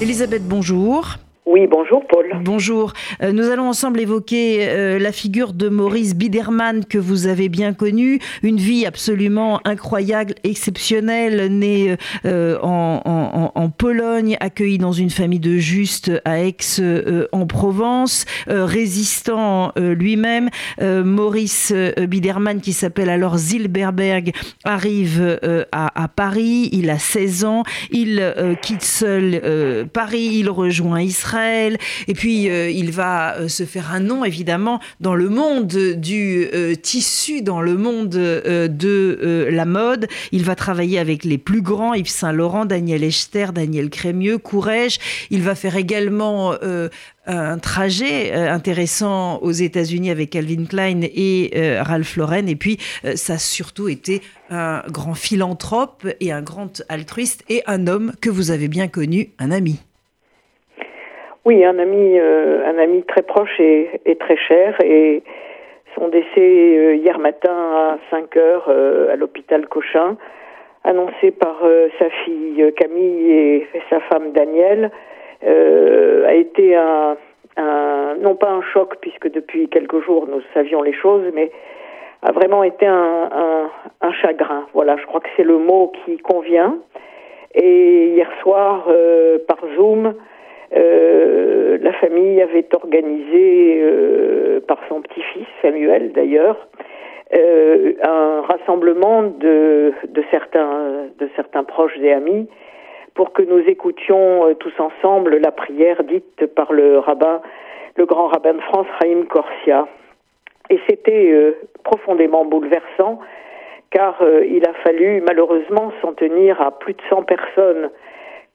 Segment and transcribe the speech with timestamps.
[0.00, 1.18] Elisabeth, bonjour.
[1.50, 2.26] Oui, bonjour Paul.
[2.44, 2.92] Bonjour.
[3.22, 7.72] Euh, nous allons ensemble évoquer euh, la figure de Maurice Biderman que vous avez bien
[7.72, 8.18] connu.
[8.42, 16.12] Une vie absolument incroyable, exceptionnelle, né euh, en, Pologne, accueilli dans une famille de justes
[16.26, 16.56] à Aix
[17.32, 20.48] en Provence, résistant lui-même.
[20.80, 24.32] Maurice Biderman, qui s'appelle alors Zilberberg,
[24.64, 25.38] arrive
[25.70, 26.70] à, Paris.
[26.72, 27.62] Il a 16 ans.
[27.90, 30.30] Il quitte seul Paris.
[30.32, 31.37] Il rejoint Israël.
[31.46, 36.48] Et puis, euh, il va euh, se faire un nom, évidemment, dans le monde du
[36.52, 40.06] euh, tissu, dans le monde de la mode.
[40.32, 44.98] Il va travailler avec les plus grands, Yves Saint-Laurent, Daniel Echter, Daniel Crémieux, Courrèges.
[45.30, 46.54] Il va faire également
[47.26, 52.46] un trajet intéressant aux États-Unis avec Calvin Klein et Ralph Lauren.
[52.46, 52.78] Et puis,
[53.14, 58.30] ça a surtout été un grand philanthrope et un grand altruiste et un homme que
[58.30, 59.78] vous avez bien connu, un ami.
[61.44, 64.76] Oui, un ami, euh, un ami très proche et, très cher.
[64.82, 65.22] Et
[65.94, 70.16] son décès euh, hier matin à 5 heures euh, à l'hôpital Cochin,
[70.84, 71.62] annoncé par
[71.98, 74.90] sa fille Camille et sa femme Danielle,
[75.42, 77.16] a été un,
[78.20, 81.50] non pas un choc puisque depuis quelques jours nous savions les choses, mais
[82.22, 83.70] a vraiment été un,
[84.00, 84.66] un chagrin.
[84.72, 86.78] Voilà, je crois que c'est le mot qui convient.
[87.54, 88.88] Et hier soir,
[89.46, 90.14] par Zoom,
[90.76, 96.68] euh, la famille avait organisé, euh, par son petit-fils Samuel d'ailleurs,
[97.34, 99.92] euh, un rassemblement de,
[100.30, 102.48] certains proches et amis
[103.14, 107.40] pour que nous écoutions tous ensemble la prière dite par le rabbin,
[107.96, 109.88] le grand rabbin de France, Raïm Corsia.
[110.70, 111.34] Et c'était
[111.82, 113.18] profondément bouleversant
[113.90, 117.90] car il a fallu malheureusement s'en tenir à plus de 100 personnes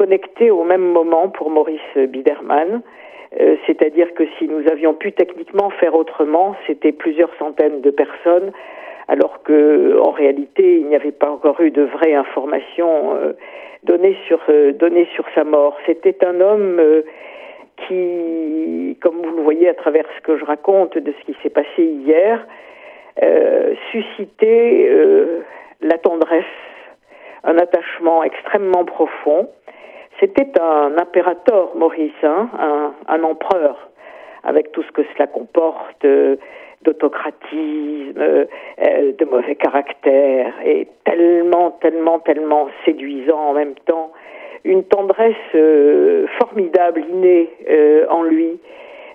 [0.00, 2.80] connectés au même moment pour Maurice Biderman.
[3.38, 8.50] Euh, c'est-à-dire que si nous avions pu techniquement faire autrement, c'était plusieurs centaines de personnes,
[9.08, 13.34] alors que en réalité il n'y avait pas encore eu de vraies informations euh,
[13.84, 14.16] données
[14.48, 15.76] euh, données sur sa mort.
[15.84, 16.80] C'était un homme
[17.86, 21.50] qui, comme vous le voyez à travers ce que je raconte de ce qui s'est
[21.50, 22.46] passé hier,
[23.90, 24.90] suscitait
[25.82, 26.56] la tendresse,
[27.44, 29.50] un attachement extrêmement profond
[30.20, 32.50] c'était un impérator, Maurice, hein,
[33.08, 33.88] un, empereur,
[34.44, 36.36] avec tout ce que cela comporte euh,
[36.82, 38.44] d'autocratisme, euh,
[39.18, 44.12] de mauvais caractère, et tellement, tellement, tellement séduisant en même temps.
[44.64, 47.48] Une tendresse euh, formidable innée
[48.10, 48.60] en lui.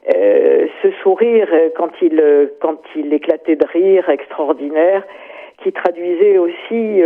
[0.07, 5.03] ce sourire quand il éclatait de rire extraordinaire
[5.63, 7.01] qui traduisait aussi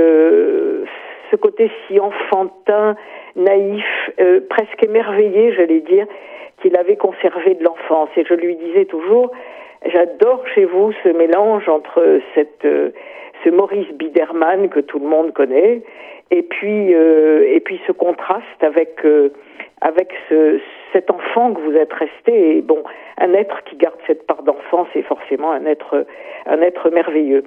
[1.31, 2.95] ce côté si enfantin,
[3.35, 3.85] naïf,
[4.19, 6.05] euh, presque émerveillé, j'allais dire,
[6.61, 8.09] qu'il avait conservé de l'enfance.
[8.17, 9.31] Et je lui disais toujours,
[9.85, 12.91] j'adore chez vous ce mélange entre cette, euh,
[13.43, 15.81] ce Maurice Biderman que tout le monde connaît,
[16.31, 18.99] et puis, euh, et puis ce contraste avec,
[19.81, 20.59] avec ce,
[20.93, 22.57] cet enfant que vous êtes resté.
[22.57, 22.83] Et bon,
[23.17, 26.05] un être qui garde cette part d'enfance est forcément un être,
[26.45, 27.43] un être merveilleux.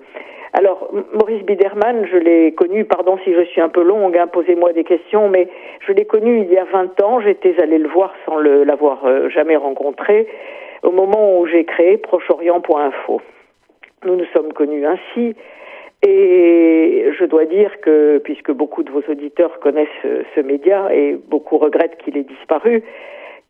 [0.55, 4.75] Alors, Maurice Biderman, je l'ai connu, pardon si je suis un peu longue, hein, posez-moi
[4.75, 5.49] des questions, mais
[5.81, 9.31] je l'ai connu il y a 20 ans, j'étais allée le voir sans l'avoir euh,
[9.31, 10.27] jamais rencontré,
[10.83, 13.23] au moment où j'ai créé Proche-Orient.info.
[14.05, 15.35] Nous nous sommes connus ainsi,
[16.03, 21.17] et je dois dire que, puisque beaucoup de vos auditeurs connaissent ce, ce média et
[21.29, 22.83] beaucoup regrettent qu'il ait disparu,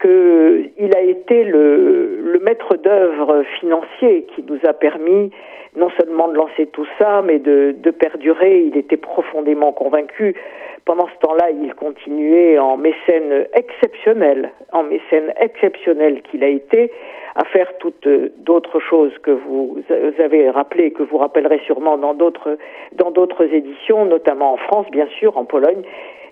[0.03, 5.31] qu'il a été le, maître d'œuvre financier qui nous a permis
[5.77, 8.63] non seulement de lancer tout ça, mais de, perdurer.
[8.63, 10.35] Il était profondément convaincu.
[10.85, 16.91] Pendant ce temps-là, il continuait en mécène exceptionnel, en mécène exceptionnel qu'il a été,
[17.37, 18.09] à faire toutes
[18.39, 19.79] d'autres choses que vous
[20.19, 22.59] avez rappelées, que vous rappellerez sûrement dans d'autres
[22.93, 25.83] dans d'autres éditions, notamment en France, bien sûr, en Pologne,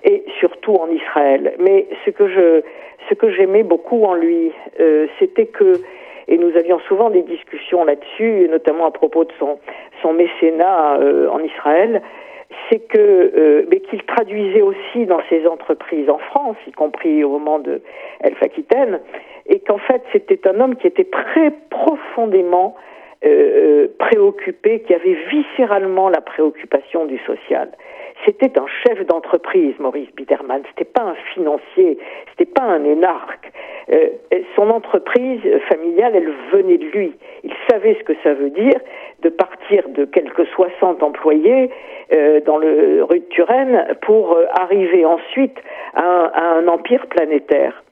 [0.04, 1.54] et surtout en Israël.
[1.60, 2.62] Mais ce que je
[3.10, 5.74] ce que j'aimais beaucoup en lui, euh, c'était que
[6.28, 9.58] et nous avions souvent des discussions là-dessus, notamment à propos de son,
[10.12, 12.02] mécénat euh, en Israël,
[12.68, 17.30] c'est que euh, mais qu'il traduisait aussi dans ses entreprises en France, y compris au
[17.30, 17.82] moment de
[18.20, 19.00] Elf Aquitaine,
[19.46, 22.76] et qu'en fait c'était un homme qui était très profondément
[23.98, 27.68] préoccupé, qui avait viscéralement la préoccupation du social.
[28.24, 30.62] C'était un chef d'entreprise, Maurice Biderman.
[30.68, 31.98] C'était pas un financier,
[32.30, 33.50] c'était pas un énarque.
[33.92, 34.08] Euh,
[34.56, 37.12] son entreprise familiale, elle venait de lui.
[37.44, 38.78] Il savait ce que ça veut dire
[39.22, 41.70] de partir de quelques 60 employés
[42.12, 45.56] euh, dans le rue de Turenne pour euh, arriver ensuite
[45.94, 47.82] à un, empire planétaire.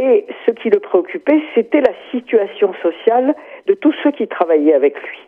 [0.00, 3.34] Et ce qui le préoccupait, c'était la situation sociale
[3.66, 5.18] de tous ceux qui travaillaient avec lui.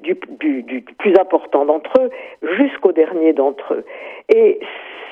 [0.00, 2.10] Du, du, plus important d'entre eux
[2.56, 3.84] jusqu'au dernier d'entre eux.
[4.28, 4.60] Et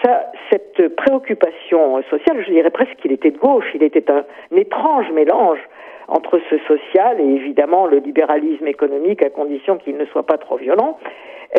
[0.04, 4.24] ça, cette préoccupation sociale, je dirais presque qu'il était de gauche, il était un
[4.54, 5.58] étrange mélange
[6.08, 10.56] entre ce social et évidemment le libéralisme économique à condition qu'il ne soit pas trop
[10.56, 10.98] violent.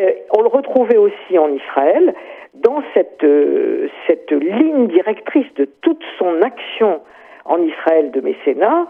[0.02, 2.14] Euh, on le retrouvait aussi en Israël
[2.54, 7.02] dans cette, euh, cette ligne directrice de toute son action
[7.46, 8.88] en Israël de mécénat.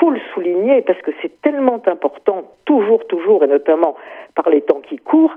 [0.00, 3.96] Il faut le souligner parce que c'est tellement important, toujours, toujours, et notamment
[4.34, 5.34] par les temps qui courent,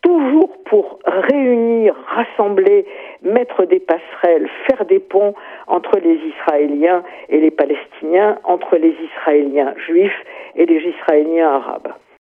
[0.00, 2.86] toujours pour réunir, rassembler,
[3.20, 5.34] mettre des passerelles, faire des ponts
[5.66, 10.24] entre les Israéliens et les Palestiniens, entre les Israéliens juifs
[10.54, 11.92] et les Israéliens arabes.